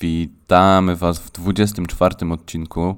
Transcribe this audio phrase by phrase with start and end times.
[0.00, 2.96] Witamy Was w 24 odcinku.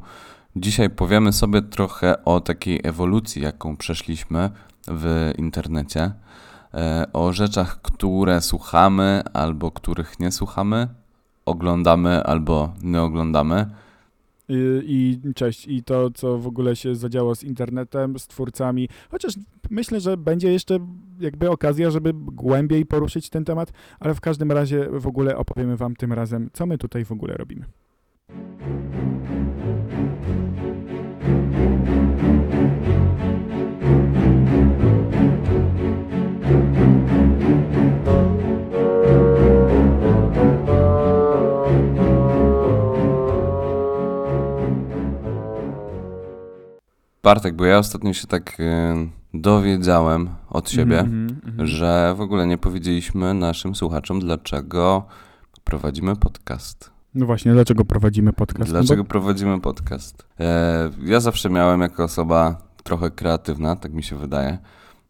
[0.57, 4.51] Dzisiaj powiemy sobie trochę o takiej ewolucji, jaką przeszliśmy
[4.89, 6.13] w internecie,
[6.75, 10.89] e, o rzeczach, które słuchamy albo których nie słuchamy,
[11.47, 13.67] oglądamy albo nie oglądamy.
[14.85, 18.89] I cześć, i to, co w ogóle się zadziało z internetem, z twórcami.
[19.11, 19.35] Chociaż
[19.71, 20.79] myślę, że będzie jeszcze
[21.21, 25.97] jakby okazja, żeby głębiej poruszyć ten temat, ale w każdym razie w ogóle opowiemy Wam
[25.97, 27.65] tym razem, co my tutaj w ogóle robimy.
[47.25, 48.95] Bartek, bo ja ostatnio się tak e,
[49.35, 51.69] dowiedziałem od siebie, Mhm, mhm, mhm.
[51.69, 55.07] że w ogóle nie powiedzieliśmy naszym słuchaczom, dlaczego
[55.65, 56.91] prowadzimy podcast.
[57.15, 58.73] No właśnie, dlaczego prowadzimy podcast?
[58.73, 60.27] No Dlaczego bo, prowadzimy podcast?
[60.41, 64.59] E, ja zawsze miałem jako osoba trochę kreatywna, tak mi się wydaje,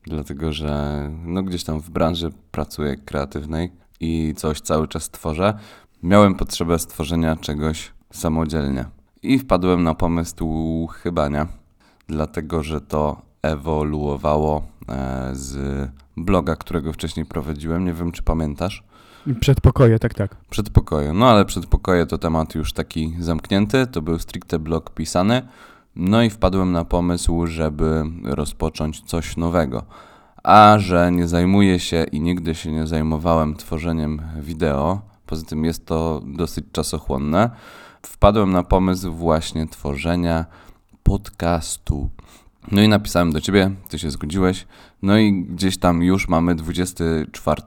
[0.07, 5.55] dlatego że no, gdzieś tam w branży pracuję kreatywnej i coś cały czas tworzę.
[6.03, 8.85] Miałem potrzebę stworzenia czegoś samodzielnie
[9.23, 11.62] i wpadłem na pomysł chybania,
[12.06, 17.84] dlatego że to ewoluowało e, z bloga, którego wcześniej prowadziłem.
[17.84, 18.84] Nie wiem, czy pamiętasz.
[19.41, 20.36] Przedpokoje, tak, tak.
[20.50, 21.12] Przedpokoje.
[21.12, 25.42] No ale przedpokoje to temat już taki zamknięty, to był stricte blog pisany.
[25.97, 29.83] No i wpadłem na pomysł, żeby rozpocząć coś nowego.
[30.42, 35.86] A że nie zajmuję się i nigdy się nie zajmowałem tworzeniem wideo, poza tym jest
[35.86, 37.50] to dosyć czasochłonne,
[38.03, 40.47] wpadłem na pomysł właśnie tworzenia
[41.03, 42.11] podcastu.
[42.72, 44.67] No i napisałem do ciebie, ty się zgodziłeś.
[45.03, 47.62] No i gdzieś tam już mamy 24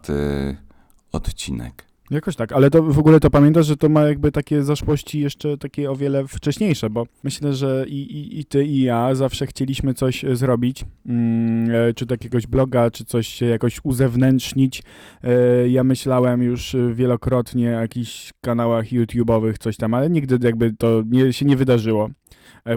[1.12, 1.85] odcinek.
[2.12, 5.58] Jakoś tak, ale to w ogóle to pamiętasz, że to ma jakby takie zaszłości jeszcze
[5.58, 9.94] takie o wiele wcześniejsze, bo myślę, że i, i, i ty i ja zawsze chcieliśmy
[9.94, 14.84] coś e, zrobić, mm, e, czy to jakiegoś bloga, czy coś jakoś uzewnętrznić.
[15.24, 21.04] E, Ja myślałem już wielokrotnie o jakichś kanałach YouTube'owych, coś tam, ale nigdy jakby to
[21.10, 22.10] nie, się nie wydarzyło.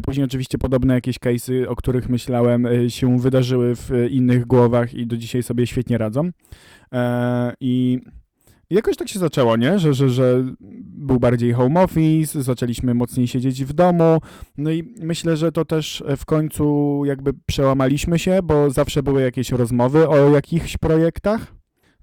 [0.03, 5.17] Później oczywiście podobne jakieś case'y, o których myślałem, się wydarzyły w innych głowach i do
[5.17, 6.31] dzisiaj sobie świetnie radzą.
[7.61, 8.01] I
[8.71, 9.79] jakoś tak się zaczęło, nie?
[9.79, 10.45] Że, że, że
[10.81, 14.19] był bardziej home office, zaczęliśmy mocniej siedzieć w domu.
[14.59, 19.51] No i myślę, że to też w końcu jakby przełamaliśmy się, bo zawsze były jakieś
[19.51, 21.55] rozmowy o jakichś projektach.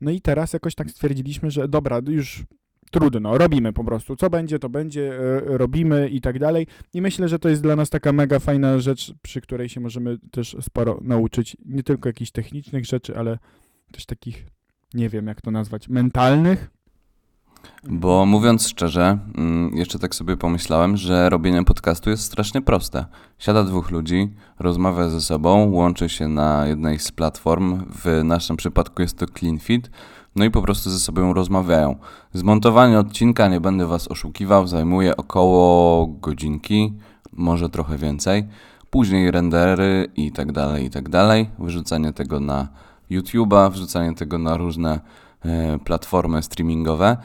[0.01, 2.43] No i teraz jakoś tak stwierdziliśmy, że dobra, już
[2.91, 4.15] trudno, robimy po prostu.
[4.15, 6.67] Co będzie, to będzie, e, robimy i tak dalej.
[6.93, 10.17] I myślę, że to jest dla nas taka mega fajna rzecz, przy której się możemy
[10.31, 11.57] też sporo nauczyć.
[11.65, 13.37] Nie tylko jakichś technicznych rzeczy, ale
[13.91, 14.45] też takich,
[14.95, 16.69] nie wiem jak to nazwać, mentalnych.
[17.83, 23.05] Bo mówiąc szczerze, mm, jeszcze tak sobie pomyślałem, że robienie podcastu jest strasznie proste.
[23.39, 29.01] Siada dwóch ludzi, rozmawia ze sobą, łączy się na jednej z platform, w naszym przypadku
[29.01, 29.89] jest to CleanFit,
[30.35, 31.95] no i po prostu ze sobą rozmawiają.
[32.33, 36.93] Zmontowanie odcinka, nie będę Was oszukiwał, zajmuje około godzinki,
[37.33, 38.47] może trochę więcej.
[38.89, 41.49] Później rendery i tak dalej, i tak dalej.
[41.59, 42.67] Wyrzucanie tego na
[43.11, 44.99] YouTube'a, wrzucanie tego na różne
[45.45, 47.17] e, platformy streamingowe.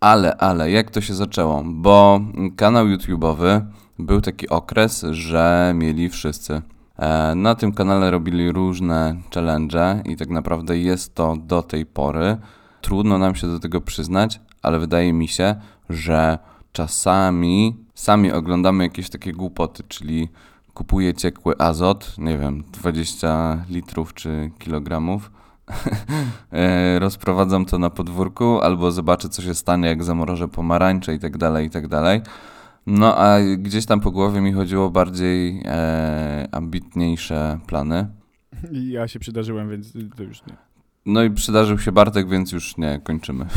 [0.00, 1.62] Ale, ale, jak to się zaczęło?
[1.66, 2.20] Bo
[2.56, 3.60] kanał YouTube'owy
[3.98, 6.62] był taki okres, że mieli wszyscy.
[6.98, 12.36] E, Na tym kanale robili różne challenge i tak naprawdę jest to do tej pory.
[12.80, 15.54] Trudno nam się do tego przyznać, ale wydaje mi się,
[15.90, 16.38] że
[16.72, 20.28] czasami sami oglądamy jakieś takie głupoty, czyli
[20.76, 25.30] kupuję ciekły azot, nie wiem, 20 litrów czy kilogramów.
[26.52, 31.38] E, Rozprowadzam to na podwórku, albo zobaczę, co się stanie, jak zamrożę pomarańcze i tak
[31.38, 32.20] dalej, i tak dalej.
[32.86, 38.06] No a gdzieś tam po głowie mi chodziło bardziej e, ambitniejsze plany.
[38.72, 40.65] Ja się przydarzyłem, więc to już nie.
[41.06, 43.46] No i przydarzył się Bartek, więc już nie, kończymy.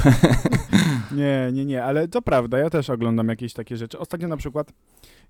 [1.12, 4.00] Nie, nie, nie, ale to prawda, ja też oglądam jakieś takie rzeczy.
[4.00, 4.74] Ostatnio na przykład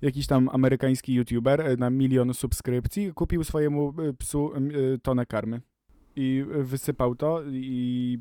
[0.01, 4.59] jakiś tam amerykański youtuber e, na milion subskrypcji kupił swojemu e, psu e,
[4.97, 5.61] tonę karmy
[6.15, 8.19] i wysypał to i,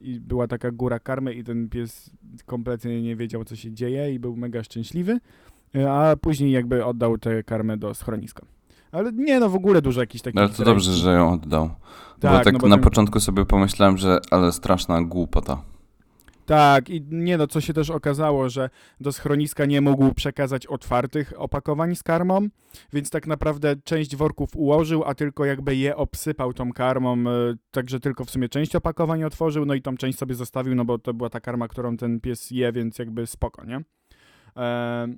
[0.00, 2.10] i była taka góra karmy i ten pies
[2.46, 5.18] kompletnie nie wiedział, co się dzieje i był mega szczęśliwy,
[5.88, 8.46] a później jakby oddał tę karmę do schroniska.
[8.96, 10.34] Ale nie, no w ogóle dużo jakichś takich...
[10.34, 10.72] No ale to treści.
[10.72, 11.70] dobrze, że ją oddał.
[12.20, 15.62] Tak, bo tak no bo na ten- początku sobie pomyślałem, że ale straszna głupota.
[16.46, 18.70] Tak, i nie no, co się też okazało, że
[19.00, 22.48] do schroniska nie mógł przekazać otwartych opakowań z karmą,
[22.92, 28.00] więc tak naprawdę część worków ułożył, a tylko jakby je obsypał tą karmą, e, także
[28.00, 31.14] tylko w sumie część opakowań otworzył, no i tą część sobie zostawił, no bo to
[31.14, 33.80] była ta karma, którą ten pies je, więc jakby spoko, nie?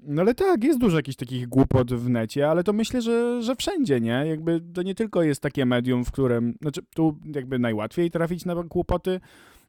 [0.02, 3.56] No ale tak, jest dużo jakichś takich głupot w necie, ale to myślę, że, że
[3.56, 4.24] wszędzie, nie?
[4.26, 8.54] Jakby to nie tylko jest takie medium, w którym, znaczy tu jakby najłatwiej trafić na
[8.54, 9.20] głupoty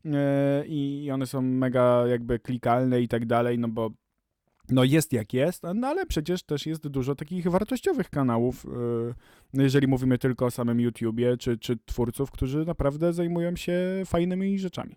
[0.06, 3.90] e, i one są mega jakby klikalne i tak dalej, no bo
[4.70, 8.70] no jest jak jest, no ale przecież też jest dużo takich wartościowych kanałów, e,
[9.54, 13.74] no jeżeli mówimy tylko o samym YouTubie, czy, czy twórców, którzy naprawdę zajmują się
[14.06, 14.96] fajnymi rzeczami.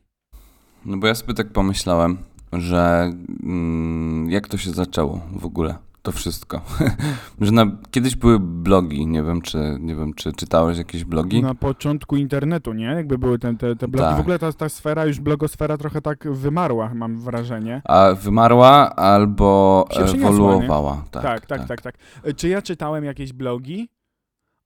[0.84, 2.19] No bo ja sobie tak pomyślałem,
[2.52, 3.12] że
[3.43, 6.60] mm, jak to się zaczęło w ogóle, to wszystko.
[7.40, 11.43] że na, kiedyś były blogi, nie wiem czy, nie wiem czy czytałeś jakieś blogi?
[11.43, 12.84] Na początku internetu, nie?
[12.84, 14.08] Jakby były te, te, te blogi.
[14.08, 14.16] Tak.
[14.16, 17.82] W ogóle ta, ta sfera, już blogosfera trochę tak wymarła, mam wrażenie.
[17.84, 21.05] A wymarła albo ewoluowała.
[21.10, 23.88] Tak tak, tak, tak, tak, E, Czy ja czytałem jakieś blogi?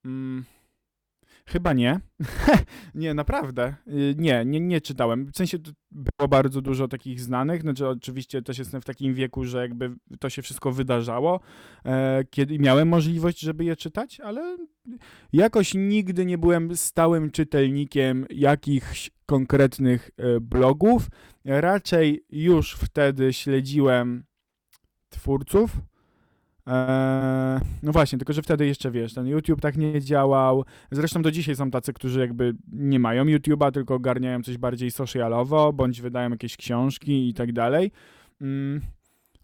[0.05, 0.45] Mm,
[1.49, 2.01] chyba nie.
[2.95, 3.75] nie, naprawdę.
[3.89, 5.27] Y, Nie, nie, nie czytałem.
[5.27, 5.59] W sensie
[5.91, 7.63] było bardzo dużo takich znanych.
[7.63, 11.41] Znaczy, oczywiście też jestem w takim wieku, że jakby to się wszystko wydarzało,
[11.85, 14.57] e, kiedy miałem możliwość, żeby je czytać, ale
[15.33, 21.09] jakoś nigdy nie byłem stałym czytelnikiem jakichś konkretnych e, blogów.
[21.45, 24.25] Raczej już wtedy śledziłem
[25.09, 25.71] twórców.
[26.67, 30.65] Eee, no właśnie, tylko że wtedy jeszcze wiesz, ten YouTube tak nie działał.
[30.91, 35.73] Zresztą do dzisiaj są tacy, którzy jakby nie mają YouTube'a, tylko ogarniają coś bardziej socialowo,
[35.73, 37.91] bądź wydają jakieś książki i tak dalej.
[38.41, 38.81] Mm,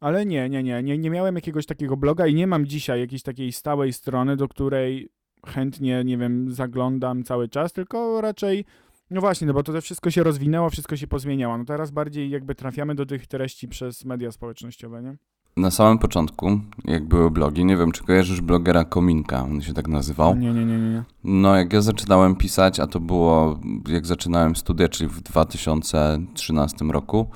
[0.01, 3.23] ale nie, nie, nie, nie, nie miałem jakiegoś takiego bloga i nie mam dzisiaj jakiejś
[3.23, 5.09] takiej stałej strony, do której
[5.47, 8.65] chętnie, nie wiem, zaglądam cały czas, tylko raczej
[9.13, 11.59] no właśnie, no bo to, wszystko się rozwinęło, wszystko się pozmieniało.
[11.59, 15.17] No teraz bardziej jakby trafiamy do tych treści przez media społecznościowe, nie?
[15.57, 19.89] Na samym początku, jak były blogi, nie wiem czy kojarzysz blogera Kominka, on się tak
[19.89, 20.37] nazywał.
[20.37, 21.03] Nie, nie, nie, nie.
[21.25, 23.59] No, jak ja zaczynałem pisać, a to było
[23.89, 27.31] jak zaczynałem studia, czyli w 2013 roku,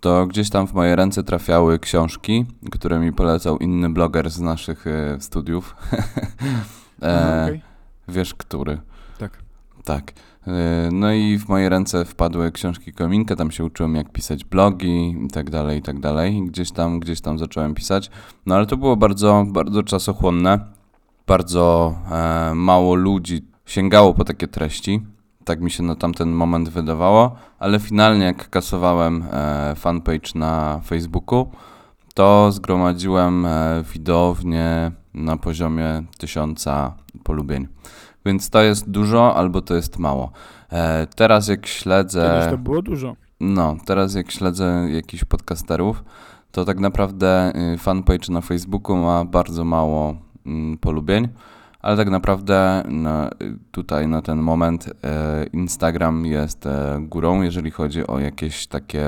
[0.00, 4.86] to gdzieś tam w moje ręce trafiały książki, które mi polecał inny bloger z naszych
[4.86, 5.74] e, studiów.
[7.02, 7.62] E, okej.
[8.08, 8.80] Wiesz, który?
[9.18, 9.45] Tak.
[9.84, 10.12] Tak.
[10.46, 15.16] E, No i w moje ręce wpadły książki Kominka, tam się uczyłem jak pisać blogi
[15.26, 16.42] i tak dalej, i tak dalej.
[16.46, 18.10] Gdzieś tam, gdzieś tam zacząłem pisać.
[18.46, 20.58] No ale to było bardzo, bardzo czasochłonne.
[21.26, 25.02] Bardzo e, mało ludzi sięgało po takie treści.
[25.44, 31.50] Tak mi się na tamten moment wydawało, ale finalnie jak kasowałem e, fanpage na Facebooku,
[32.14, 36.94] to zgromadziłem e, widownię na poziomie tysiąca
[37.24, 37.68] polubień.
[38.26, 40.30] Więc to jest dużo, albo to jest mało.
[40.72, 42.30] E, teraz jak śledzę.
[42.34, 43.16] Kiedyś to było dużo.
[43.40, 46.04] No, teraz jak śledzę jakichś podcasterów,
[46.52, 51.28] to tak naprawdę y, fanpage na Facebooku ma bardzo mało mm, polubień,
[51.80, 57.70] ale tak naprawdę na, y, tutaj na ten moment e, Instagram jest e, górą, jeżeli
[57.70, 59.04] chodzi o jakieś takie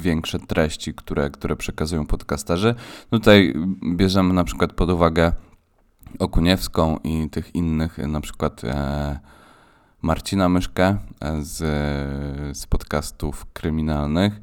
[0.00, 2.74] większe treści, które, które przekazują podcasterzy.
[3.10, 3.54] Tutaj
[3.96, 5.32] bierzemy na przykład pod uwagę
[6.18, 9.18] Okuniewską i tych innych, na przykład e,
[10.02, 11.56] Marcina Myszkę e, z,
[12.58, 14.40] z podcastów kryminalnych.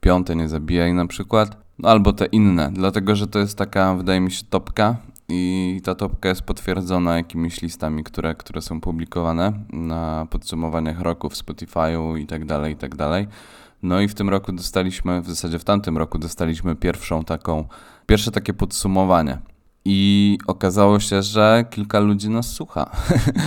[0.00, 1.56] Piąte nie zabijaj na przykład.
[1.78, 4.96] No, albo te inne, dlatego że to jest taka, wydaje mi się, topka
[5.28, 11.34] i ta topka jest potwierdzona jakimiś listami, które, które są publikowane na podsumowaniach roku w
[11.34, 13.28] Spotify'u i tak dalej, i tak dalej.
[13.82, 17.64] No i w tym roku dostaliśmy, w zasadzie w tamtym roku dostaliśmy pierwszą taką,
[18.06, 19.38] pierwsze takie podsumowanie.
[19.84, 22.90] I okazało się, że kilka ludzi nas słucha.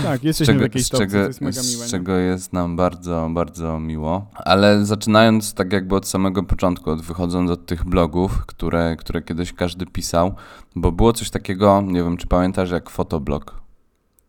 [0.03, 1.87] Tak, jesteśmy w jakiejś topce, czego, to jest mega miłe.
[1.87, 4.25] z czego jest nam bardzo, bardzo miło.
[4.33, 9.53] Ale zaczynając tak jakby od samego początku, od wychodząc od tych blogów, które, które kiedyś
[9.53, 10.35] każdy pisał,
[10.75, 13.63] bo było coś takiego, nie wiem czy pamiętasz, jak fotoblog.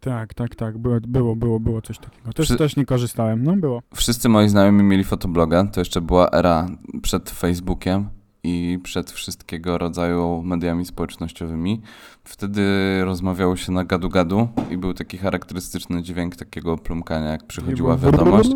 [0.00, 2.32] Tak, tak, tak, było, było, było, było coś takiego.
[2.32, 3.82] Też, Przy- też nie korzystałem, no było.
[3.94, 6.66] Wszyscy moi znajomi mieli fotobloga, to jeszcze była era
[7.02, 8.08] przed Facebookiem
[8.44, 11.80] i przed wszystkiego rodzaju mediami społecznościowymi.
[12.24, 12.62] Wtedy
[13.04, 18.50] rozmawiało się na gadu-gadu i był taki charakterystyczny dźwięk takiego plumkania, jak przychodziła wiadomość.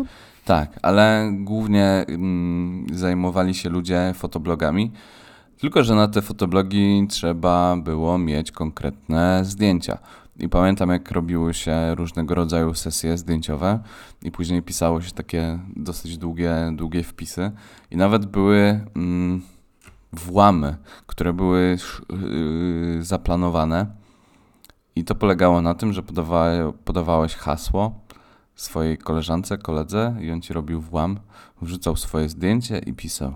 [0.45, 4.91] Tak, ale głównie mm, zajmowali się ludzie fotoblogami.
[5.57, 9.97] Tylko, że na te fotoblogi trzeba było mieć konkretne zdjęcia.
[10.39, 13.79] I pamiętam, jak robiły się różnego rodzaju sesje zdjęciowe
[14.23, 17.51] i później pisało się takie dosyć długie, długie wpisy.
[17.91, 19.41] I nawet były mm,
[20.13, 21.77] włamy, które były
[22.09, 23.85] yy, zaplanowane.
[24.95, 27.99] I to polegało na tym, że podawa- podawałeś hasło
[28.55, 31.19] swojej koleżance, koledze i on ci robił włam,
[31.61, 33.33] wrzucał swoje zdjęcie i pisał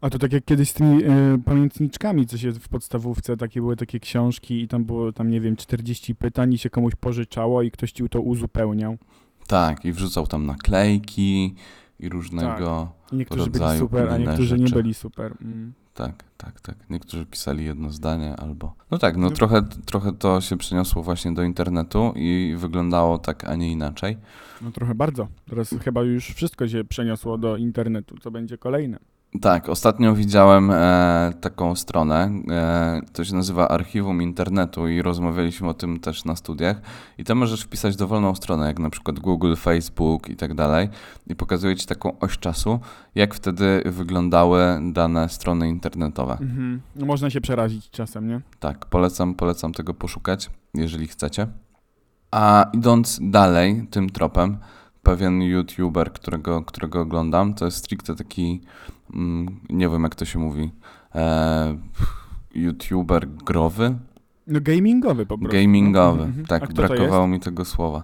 [0.00, 3.76] A to tak jak kiedyś z tymi e, pamiętniczkami, co się w podstawówce, takie były
[3.76, 7.70] takie książki i tam było tam, nie wiem, 40 pytań i się komuś pożyczało i
[7.70, 8.98] ktoś ci to uzupełniał.
[9.46, 11.54] Tak, i wrzucał tam naklejki
[12.00, 12.88] i różnego.
[12.94, 14.74] I niektórzy byli super, a niektórzy nie rzeczy.
[14.82, 15.34] byli super.
[15.42, 15.72] Mm.
[15.94, 16.76] Tak, tak, tak.
[16.90, 18.74] Niektórzy pisali jedno zdanie albo.
[18.90, 19.30] No tak, no No.
[19.36, 24.16] trochę, trochę to się przeniosło właśnie do internetu i wyglądało tak, a nie inaczej.
[24.62, 25.28] No trochę bardzo.
[25.50, 28.98] Teraz chyba już wszystko się przeniosło do internetu, co będzie kolejne.
[29.40, 35.74] Tak, ostatnio widziałem e, taką stronę, e, to się nazywa Archiwum Internetu i rozmawialiśmy o
[35.74, 36.80] tym też na studiach
[37.18, 40.88] i tam możesz wpisać dowolną stronę, jak na przykład Google, Facebook i tak dalej
[41.26, 42.80] i pokazuje ci taką oś czasu,
[43.14, 44.60] jak wtedy wyglądały
[44.92, 46.32] dane strony internetowe.
[46.40, 46.80] Mhm.
[46.96, 48.40] No, można się przerazić czasem, nie?
[48.60, 51.46] Tak, polecam, polecam tego poszukać, jeżeli chcecie.
[52.30, 54.58] A idąc dalej tym tropem,
[55.08, 58.60] pewien YouTuber, którego, którego oglądam, to jest stricte taki,
[59.14, 60.70] mm, nie wiem jak to się mówi,
[61.14, 61.76] e,
[62.54, 63.98] YouTuber growy?
[64.46, 65.56] No gamingowy po prostu.
[65.56, 66.46] Gamingowy, No, mhm.
[66.46, 68.02] Tak, brakowało mi tego słowa.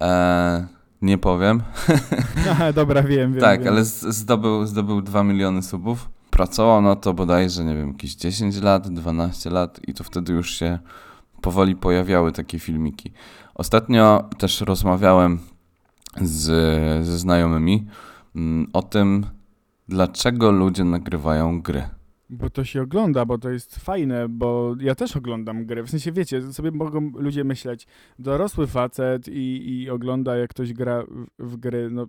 [0.00, 0.66] E,
[1.02, 1.62] nie powiem.
[2.50, 3.40] Aha, dobra, wiem, wiem.
[3.40, 3.72] tak, wiem.
[3.72, 6.10] ale zdobył, zdobył 2 miliony subów.
[6.30, 10.50] Pracował na to bodajże, nie wiem, jakieś 10 lat, 12 lat i to wtedy już
[10.50, 10.78] się
[11.40, 13.12] powoli pojawiały takie filmiki.
[13.54, 15.38] Ostatnio też rozmawiałem
[16.16, 16.44] z,
[17.06, 17.86] ze znajomymi
[18.36, 19.26] mm, o tym,
[19.88, 21.88] dlaczego ludzie nagrywają gry.
[22.30, 25.82] Bo to się ogląda, bo to jest fajne, bo ja też oglądam gry.
[25.82, 27.86] W sensie, wiecie, sobie mogą ludzie myśleć,
[28.18, 31.02] dorosły facet i, i ogląda, jak ktoś gra
[31.38, 32.06] w, w gry, no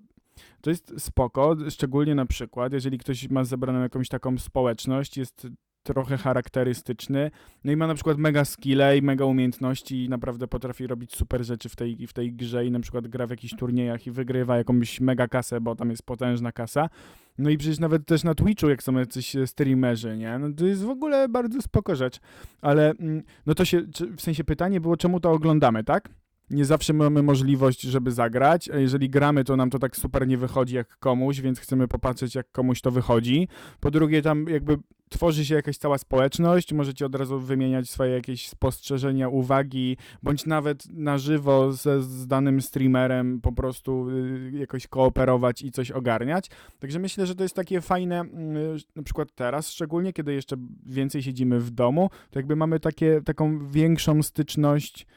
[0.61, 5.47] to jest spoko, szczególnie na przykład, jeżeli ktoś ma zebraną jakąś taką społeczność, jest
[5.83, 7.31] trochę charakterystyczny,
[7.63, 11.45] no i ma na przykład mega skille i mega umiejętności i naprawdę potrafi robić super
[11.45, 14.57] rzeczy w tej, w tej grze i na przykład gra w jakichś turniejach i wygrywa
[14.57, 16.89] jakąś mega kasę, bo tam jest potężna kasa,
[17.37, 20.39] no i przecież nawet też na Twitchu, jak są jacyś e, streamerzy, nie?
[20.39, 22.19] No to jest w ogóle bardzo spoko rzecz.
[22.61, 23.81] Ale mm, no to się,
[24.17, 26.09] w sensie pytanie było, czemu to oglądamy, tak?
[26.51, 30.37] Nie zawsze mamy możliwość, żeby zagrać, a jeżeli gramy, to nam to tak super nie
[30.37, 33.47] wychodzi jak komuś, więc chcemy popatrzeć, jak komuś to wychodzi.
[33.79, 34.77] Po drugie, tam jakby
[35.11, 40.85] tworzy się jakaś cała społeczność, możecie od razu wymieniać swoje jakieś spostrzeżenia, uwagi, bądź nawet
[40.89, 46.49] na żywo ze, z danym streamerem po prostu y, jakoś kooperować i coś ogarniać.
[46.79, 50.55] Także myślę, że to jest takie fajne, mm, na przykład teraz, szczególnie kiedy jeszcze
[50.85, 55.07] więcej siedzimy w domu, to jakby mamy takie, taką większą styczność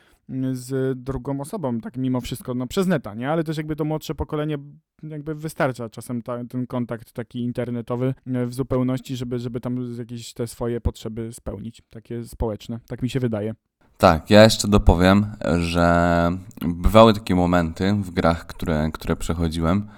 [0.52, 3.30] z drugą osobą, tak mimo wszystko, no przez neta, nie?
[3.30, 4.58] Ale też jakby to młodsze pokolenie
[5.02, 10.32] jakby wystarcza czasem ta, ten kontakt taki internetowy e, w zupełności, żeby, żeby tam jakieś
[10.32, 13.54] te swoje potrzeby spełnić, takie społeczne, tak mi się wydaje.
[13.98, 15.26] Tak, ja jeszcze dopowiem,
[15.58, 19.88] że bywały takie momenty w grach, które, które przechodziłem,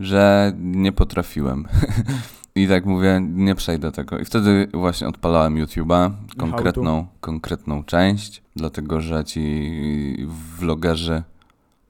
[0.00, 1.66] że nie potrafiłem.
[2.56, 4.18] I tak mówię, nie przejdę tego.
[4.18, 10.26] I wtedy właśnie odpalałem YouTube'a, konkretną, konkretną część, dlatego że ci
[10.58, 11.22] vlogerzy,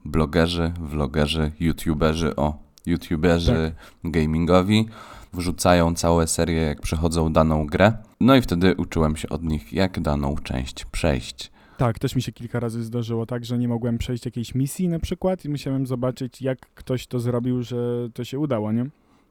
[0.04, 3.72] blogerzy, vlogerzy, YouTuberzy, o, YouTuberzy
[4.04, 4.88] gamingowi
[5.32, 7.92] wrzucają całe serie, jak przechodzą daną grę.
[8.20, 11.52] No i wtedy uczyłem się od nich, jak daną część przejść.
[11.76, 14.98] Tak, też mi się kilka razy zdarzyło tak, że nie mogłem przejść jakiejś misji na
[14.98, 18.86] przykład i musiałem zobaczyć, jak ktoś to zrobił, że to się udało, nie?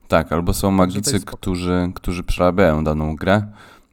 [0.07, 3.41] Tak, albo są magicy, którzy, którzy przerabiają daną grę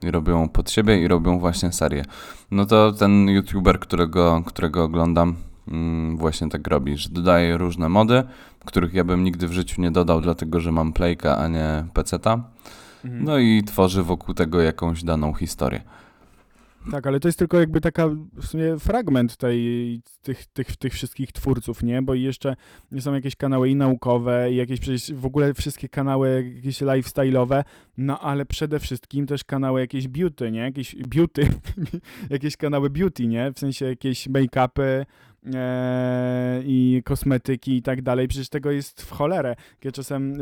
[0.03, 2.05] i robią pod siebie i robią właśnie serię.
[2.51, 5.35] No to ten youtuber, którego, którego oglądam,
[5.69, 8.23] mm, właśnie tak robi, że dodaje różne mody,
[8.65, 12.45] których ja bym nigdy w życiu nie dodał, dlatego że mam playka, a nie peceta.
[13.05, 13.25] Mhm.
[13.25, 15.83] No i tworzy wokół tego jakąś daną historię.
[16.91, 21.33] Tak, ale to jest tylko jakby taka w sumie fragment tej, tych, tych, tych wszystkich
[21.33, 22.03] twórców, nie?
[22.03, 22.57] Bo jeszcze
[23.01, 27.65] są jakieś kanały i naukowe, i jakieś przecież w ogóle wszystkie kanały jakieś lifestyle'owe,
[27.97, 30.61] no ale przede wszystkim też kanały jakieś beauty, nie?
[30.61, 31.49] Jakieś beauty,
[32.31, 33.53] jakieś kanały beauty, nie?
[33.53, 35.05] W sensie jakieś make-upy
[36.65, 38.29] i kosmetyki i tak dalej.
[38.29, 39.57] Przecież tego jest w cholerę.
[39.85, 40.37] Ja czasem e,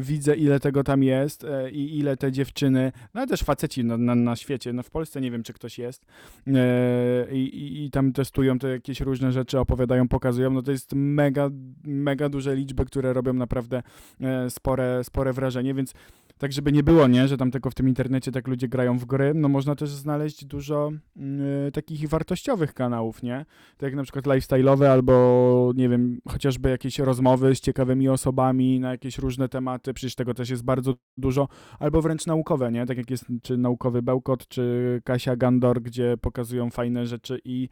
[0.00, 3.98] widzę, ile tego tam jest e, i ile te dziewczyny, no ale też faceci na,
[3.98, 6.06] na, na świecie, no w Polsce nie wiem, czy ktoś jest
[6.46, 11.50] e, i, i, tam testują te jakieś różne rzeczy, opowiadają, pokazują, no to jest mega,
[11.84, 13.82] mega duże liczby, które robią naprawdę
[14.20, 15.94] e, spore, spore wrażenie, więc
[16.38, 19.04] tak, żeby nie było, nie, że tam tylko w tym internecie tak ludzie grają w
[19.04, 23.46] gry, no można też znaleźć dużo mm, takich wartościowych kanałów, nie?
[23.76, 28.90] Tak jak na przykład lifestyle'owe albo, nie wiem, chociażby jakieś rozmowy z ciekawymi osobami na
[28.90, 31.48] jakieś różne tematy, przecież tego też jest bardzo dużo,
[31.78, 32.86] albo wręcz naukowe, nie?
[32.86, 37.68] Tak jak jest czy naukowy Bełkot, czy Kasia Gandor, gdzie pokazują fajne rzeczy i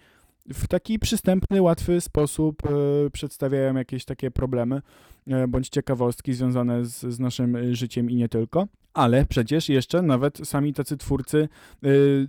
[0.48, 4.82] w taki przystępny, łatwy sposób e, przedstawiają jakieś takie problemy
[5.26, 8.68] e, bądź ciekawostki związane z, z naszym e, życiem i nie tylko.
[8.94, 11.48] Ale przecież jeszcze nawet sami tacy twórcy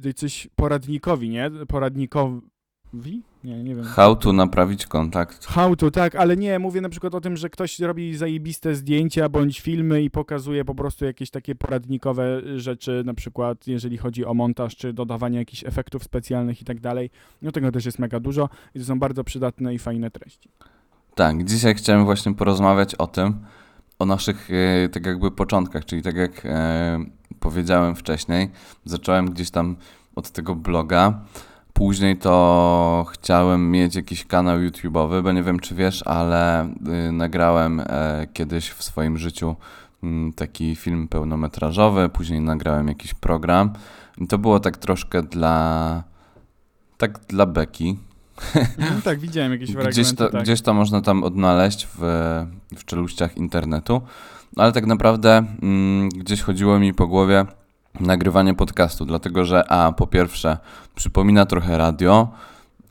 [0.03, 1.51] yy, coś poradnikowi, nie?
[1.67, 3.23] Poradnikowi?
[3.43, 3.85] Nie, nie wiem.
[3.85, 5.45] How to naprawić kontakt.
[5.45, 9.29] How to, tak, ale nie, mówię na przykład o tym, że ktoś robi zajebiste zdjęcia
[9.29, 14.33] bądź filmy i pokazuje po prostu jakieś takie poradnikowe rzeczy, na przykład jeżeli chodzi o
[14.33, 17.09] montaż czy dodawanie jakichś efektów specjalnych i tak dalej.
[17.41, 20.49] No tego też jest mega dużo i to są bardzo przydatne i fajne treści.
[21.15, 23.45] Tak, dzisiaj chciałem właśnie porozmawiać o tym,
[23.99, 27.05] o naszych e, tak jakby początkach, czyli tak jak e,
[27.39, 28.51] powiedziałem wcześniej,
[28.85, 29.75] zacząłem gdzieś tam
[30.15, 31.21] od tego bloga.
[31.73, 36.73] Później to chciałem mieć jakiś kanał YouTube'owy, bo nie wiem czy wiesz, ale
[37.07, 39.55] y, nagrałem e, kiedyś w swoim życiu
[40.03, 43.73] mm, taki film pełnometrażowy, później nagrałem jakiś program.
[44.17, 46.03] I to było tak troszkę dla
[46.97, 47.97] tak dla beki,
[48.77, 50.43] No, tak, widziałem jakieś gdzieś fragmenty, to, tak.
[50.43, 51.99] gdzieś to można tam odnaleźć w,
[52.77, 54.01] w czeluściach internetu,
[54.55, 57.45] ale tak naprawdę mm, gdzieś chodziło mi po głowie
[57.99, 60.57] nagrywanie podcastu, dlatego że a po pierwsze
[60.95, 62.27] przypomina trochę radio,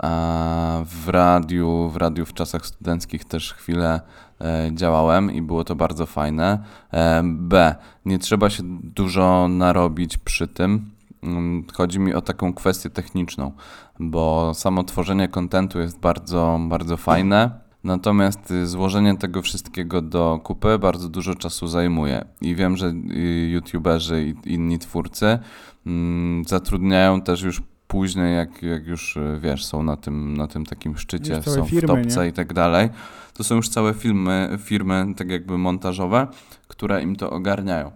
[0.02, 4.00] a w radiu, w radiu w czasach studenckich też chwilę
[4.40, 6.59] e, działałem i było to bardzo fajne.
[6.92, 7.75] E, B.
[8.04, 10.90] Nie trzeba się dużo narobić przy tym.
[11.23, 13.52] Mm, Chodzi mi o taką kwestię techniczną,
[14.00, 17.62] bo samo tworzenie kontentu jest bardzo, bardzo fajne.
[17.84, 22.24] Natomiast y, złożenie tego wszystkiego do kupy bardzo dużo czasu zajmuje.
[22.40, 25.38] I wiem, że y, youtuberzy i inni twórcy
[25.86, 30.66] mm, zatrudniają też już później, jak, jak już y, wiesz, są na tym, na tym
[30.66, 32.28] takim szczycie, są firmy, w topce nie?
[32.28, 32.88] i tak dalej.
[33.34, 36.26] To są już całe filmy, firmy, tak jakby montażowe,
[36.68, 37.92] które im to ogarniają.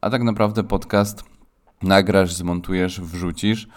[0.00, 1.24] A tak naprawdę podcast
[1.82, 3.68] nagrasz, zmontujesz, wrzucisz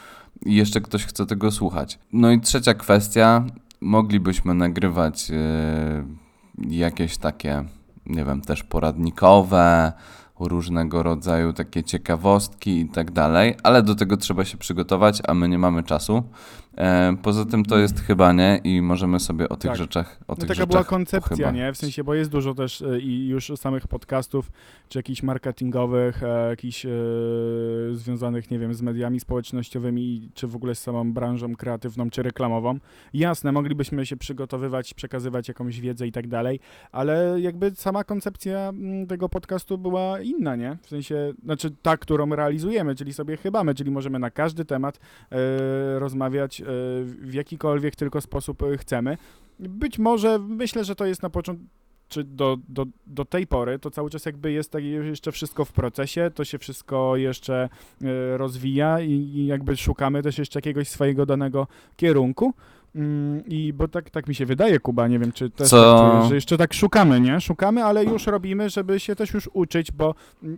[0.45, 1.99] i jeszcze ktoś chce tego słuchać.
[2.13, 3.43] No i trzecia kwestia,
[3.81, 6.05] moglibyśmy nagrywać e,
[6.69, 7.63] jakieś takie,
[8.05, 9.93] nie wiem, też poradnikowe,
[10.39, 15.49] różnego rodzaju takie ciekawostki i tak dalej, ale do tego trzeba się przygotować, a my
[15.49, 16.23] nie mamy czasu.
[16.79, 19.77] E, poza tym to jest chyba nie i możemy sobie o tych Tak.
[19.77, 21.55] rzeczach, o No tych taka rzeczach była koncepcja, pochybać.
[21.55, 21.73] nie?
[21.73, 24.51] W sensie, bo jest dużo też e, i już samych podcastów,
[24.89, 26.85] czy jakichś marketingowych, e, jakichś
[27.91, 32.79] związanych, nie wiem, z mediami społecznościowymi, czy w ogóle z samą branżą kreatywną, czy reklamową.
[33.13, 36.59] Jasne, moglibyśmy się przygotowywać, przekazywać jakąś wiedzę i tak dalej,
[36.91, 40.77] ale jakby sama koncepcja mm, tego podcastu była inna, nie?
[40.81, 44.99] W sensie, znaczy ta, którą realizujemy, czyli sobie chybamy, czyli możemy na każdy temat
[45.97, 46.61] rozmawiać
[47.05, 49.17] w jakikolwiek tylko sposób e, chcemy.
[49.59, 51.65] Być może, myślę, że to jest na początku,
[52.09, 55.71] czy do, do, do tej pory, to cały czas jakby jest tak jeszcze wszystko w
[55.71, 57.69] procesie, to się wszystko jeszcze
[58.01, 62.53] e, rozwija i, i jakby szukamy też jeszcze jakiegoś swojego danego kierunku.
[62.95, 66.29] Mm, I bo tak, tak mi się wydaje, Kuba, nie wiem, czy też Co- tak
[66.29, 67.41] że jeszcze tak szukamy, nie?
[67.41, 70.57] Szukamy, ale już robimy, żeby się też już uczyć, bo mm,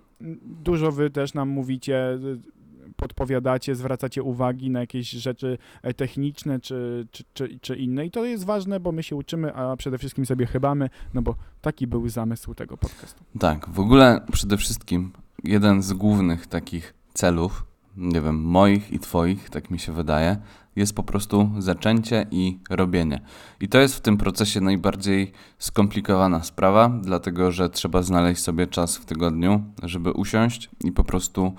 [0.64, 2.61] dużo wy też nam mówicie, y,
[3.02, 8.26] podpowiadacie, zwracacie uwagi na jakieś rzeczy e, techniczne czy, czy, czy, czy inne i to
[8.26, 12.10] jest ważne, bo my się uczymy, a przede wszystkim sobie chybamy, no bo taki był
[12.10, 13.24] zamysł tego podcastu.
[13.40, 15.12] Tak, w ogóle przede wszystkim
[15.44, 17.66] jeden z głównych takich celów,
[17.98, 20.38] nie wiem, moich i twoich, tak mi się wydaje,
[20.76, 23.22] jest po prostu zaczęcie i robienie.
[23.62, 28.98] I to jest w tym procesie najbardziej skomplikowana sprawa, dlatego że trzeba znaleźć sobie czas
[28.98, 31.54] w tygodniu, żeby usiąść i po prostu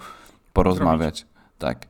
[0.52, 1.26] porozmawiać.
[1.62, 1.86] Tak.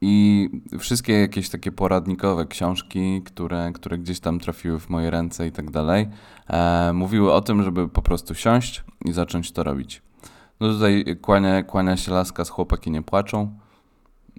[0.00, 5.52] I wszystkie jakieś takie poradnikowe książki, które, które gdzieś tam trafiły w moje ręce i
[5.52, 6.08] tak dalej,
[6.48, 10.02] e, mówiły o tym, żeby po prostu siąść i zacząć to robić.
[10.60, 13.58] No tutaj kłania, kłania się laska z chłopaki nie płaczą,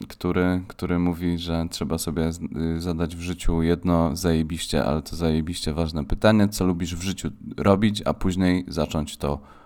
[0.08, 2.30] który, który mówi, że trzeba sobie
[2.76, 7.32] y, zadać w życiu jedno zajebiście, ale to zajebiście ważne pytanie, co lubisz w życiu
[7.58, 9.61] robić, a później zacząć to robić.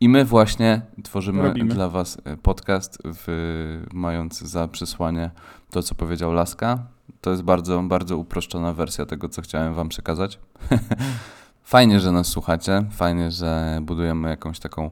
[0.00, 1.74] I my właśnie tworzymy Robimy.
[1.74, 5.30] dla Was y, podcast, w, mając za przesłanie
[5.70, 6.78] to, co powiedział Laska.
[7.20, 10.38] To jest bardzo, bardzo uproszczona wersja tego, co chciałem Wam przekazać.
[11.62, 14.90] fajnie, że nas słuchacie, fajnie, że budujemy jakąś taką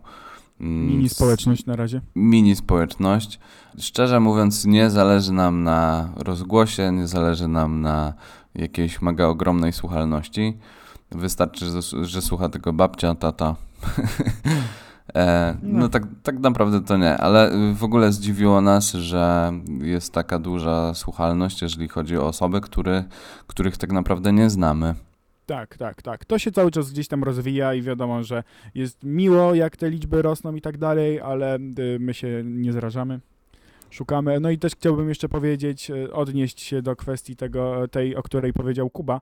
[0.61, 2.01] mm, Mini społeczność na razie.
[2.15, 3.41] mini społeczność.
[3.79, 8.15] Szczerze mówiąc, nie zależy nam na rozgłosie, nie zależy nam na
[8.55, 10.59] jakiejś mega ogromnej słuchalności.
[11.11, 13.57] Wystarczy, że, że słucha tylko babcia, tata.
[15.15, 15.89] e, no No.
[15.89, 20.95] tak, tak naprawdę to nie, ale y, w ogóle zdziwiło nas, że jest taka duża
[20.95, 23.05] słuchalność, jeżeli chodzi o osoby, który,
[23.47, 24.95] których tak naprawdę nie znamy.
[25.47, 26.25] Tak, tak, tak.
[26.25, 28.43] To się cały czas gdzieś tam rozwija i wiadomo, że
[28.75, 33.21] jest miło, jak te liczby rosną i tak dalej, ale y, my się nie zrażamy.
[33.91, 34.41] szukamy.
[34.41, 38.53] No i też chciałbym jeszcze powiedzieć, e, odnieść się do kwestii tego, tej, o której
[38.53, 39.21] powiedział Kuba,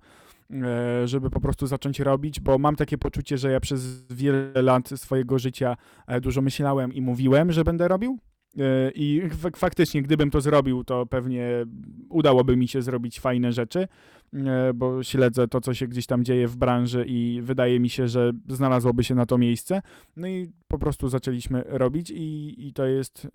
[1.05, 5.39] żeby po prostu zacząć robić, bo mam takie poczucie, że ja przez wiele lat swojego
[5.39, 8.19] życia e, dużo myślałem i mówiłem, że będę robił.
[8.59, 9.23] E, I
[9.57, 11.49] faktycznie, gdybym to zrobił, to pewnie
[12.09, 13.89] udałoby mi się zrobić fajne rzeczy,
[14.35, 18.09] e, bo śledzę to, co się gdzieś tam dzieje w branży i wydaje mi się,
[18.09, 19.83] że znalazłoby się na to miejsce.
[20.17, 23.29] No i po prostu zaczęliśmy robić i, i to jest.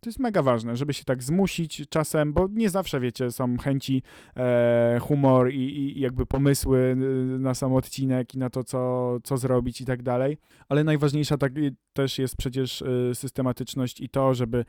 [0.00, 4.02] To jest mega ważne, żeby się tak zmusić czasem, bo nie zawsze, wiecie, są chęci,
[4.36, 9.36] e, humor i, i jakby pomysły y, na sam odcinek i na to, co, co
[9.36, 10.38] zrobić i tak dalej.
[10.68, 14.64] Ale najważniejsza tak y, też jest przecież y, systematyczność i to, żeby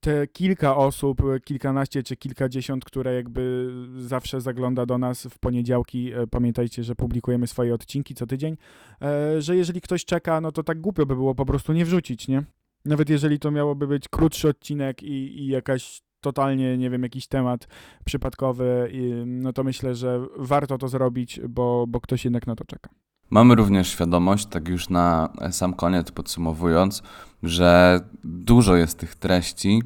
[0.00, 6.84] te kilka osób, kilkanaście czy kilkadziesiąt, które jakby zawsze zagląda do nas w poniedziałki, pamiętajcie,
[6.84, 8.56] że publikujemy swoje odcinki co tydzień,
[9.02, 12.28] e, że jeżeli ktoś czeka, no to tak głupio by było po prostu nie wrzucić,
[12.28, 12.42] nie?
[12.84, 17.68] Nawet jeżeli to miałoby być krótszy odcinek i, i jakaś totalnie, nie wiem, jakiś temat
[18.04, 18.92] przypadkowy,
[19.26, 22.90] no to myślę, że warto to zrobić, bo, bo ktoś jednak na to czeka.
[23.30, 27.02] Mamy również świadomość, tak już na sam koniec podsumowując,
[27.42, 29.82] że dużo jest tych treści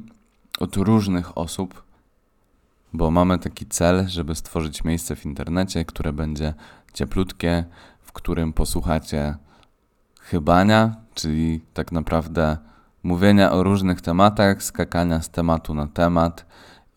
[0.58, 1.82] od różnych osób,
[2.92, 6.54] bo mamy taki cel, żeby stworzyć miejsce w internecie, które będzie
[6.92, 7.64] cieplutkie,
[8.00, 9.36] w którym posłuchacie
[10.20, 12.56] chybania, czyli tak naprawdę
[13.06, 16.46] mówienia o różnych tematach, skakania z tematu na temat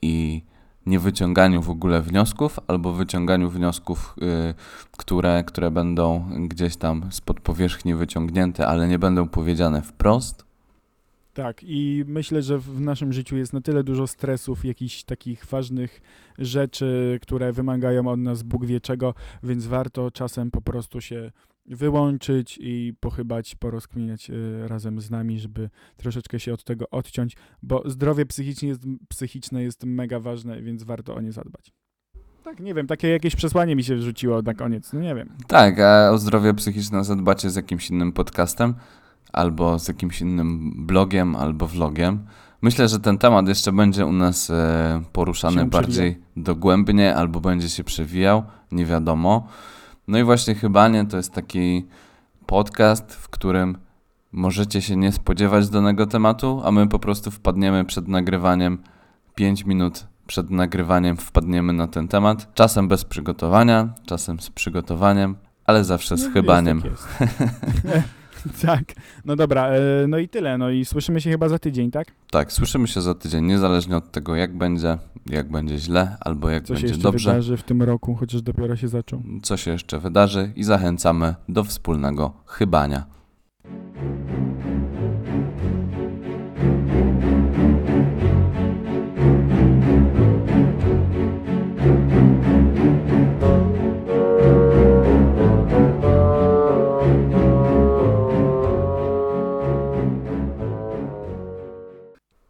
[0.02, 0.44] i
[0.86, 4.54] nie wyciąganiu w ogóle wniosków, albo wyciąganiu wniosków, yy,
[4.98, 10.46] które, które będą gdzieś tam spod powierzchni wyciągnięte, ale nie będą powiedziane wprost.
[11.34, 16.02] Tak, i myślę, że w naszym życiu jest na tyle dużo stresów, jakichś takich ważnych
[16.38, 21.32] rzeczy, które wymagają od nas Bóg wie czego, więc warto czasem po prostu się
[21.70, 27.84] wyłączyć i pochybać, porozkminiać y, razem z nami, żeby troszeczkę się od tego odciąć, bo
[27.86, 31.72] zdrowie psychiczne jest, psychiczne jest mega ważne, więc warto o nie zadbać.
[32.44, 35.30] Tak, nie wiem, takie jakieś przesłanie mi się wrzuciło na koniec, no nie wiem.
[35.48, 38.74] Tak, a o zdrowie psychiczne zadbacie z jakimś innym podcastem,
[39.34, 42.26] albo z jakimś innym blogiem, albo vlogiem.
[42.62, 47.84] Myślę, że ten temat jeszcze będzie u nas e, poruszany bardziej dogłębnie, albo będzie się
[47.84, 49.48] przewijał, nie wiadomo.
[50.10, 51.86] No i właśnie chyba nie, to jest taki
[52.46, 53.78] podcast, w którym
[54.32, 58.84] możecie się nie spodziewać danego tematu, a my po prostu wpadniemy przed nagrywaniem
[59.36, 62.54] 5 minut przed nagrywaniem wpadniemy na ten temat.
[62.54, 66.82] Czasem bez przygotowania, czasem z przygotowaniem, ale zawsze z No, chybaniem.
[66.86, 68.10] Jest, tak, jest.
[68.66, 68.94] tak,
[69.26, 72.08] no dobra, e, no i tyle, no i słyszymy się chyba za tydzień, tak?
[72.32, 76.64] Tak, słyszymy się za tydzień, niezależnie od tego, jak będzie, jak będzie źle, albo jak
[76.64, 79.22] Co się będzie jeszcze dobrze, wydarzy w tym roku, chociaż dopiero się zaczął.
[79.44, 83.06] co się jeszcze wydarzy i zachęcamy do wspólnego chybania.